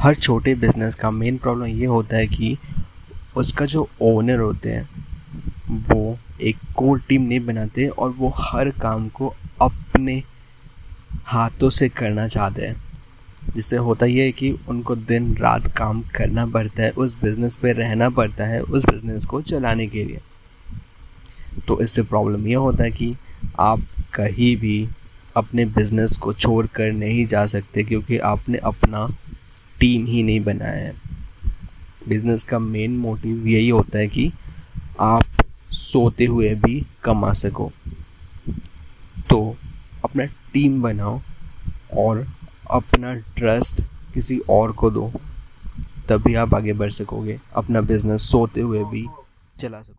[0.00, 2.56] हर छोटे बिज़नेस का main problem ये होता है कि
[3.36, 4.88] उसका जो ओनर होते हैं,
[5.68, 10.22] वो एक कोर टीम नहीं बनाते और वो हर काम को अपने
[11.24, 12.76] हाथों से करना चाहते हैं।
[13.54, 17.72] जिससे होता ये है कि उनको दिन रात काम करना पड़ता है, उस बिज़नेस पे
[17.72, 20.20] रहना पड़ता है, उस बिज़नेस को चलाने के लिए।
[21.68, 23.16] तो इससे प्रॉब्लम यह होता है कि
[23.58, 23.80] आप
[24.14, 24.88] कहीं भी
[25.36, 29.08] अपने बिज़नेस को छोड़ कर नहीं जा सकते, क्योंकि आपने अपना
[29.80, 30.94] टीम ही नहीं बनाया है।
[32.08, 34.32] बिज़नेस का मेन मोटिव यही होता है कि
[35.00, 35.24] आप
[35.70, 37.72] सोते हुए भी कमा सको।
[39.30, 39.56] तो
[40.04, 41.20] अपना टीम बनाओ
[41.96, 42.26] और
[42.70, 43.82] अपना ट्रस्ट
[44.14, 45.12] किसी और को दो।
[46.08, 49.06] तभी आप आगे बढ़ सकोगे, अपना बिज़नेस सोते हुए भी
[49.58, 49.94] चला सको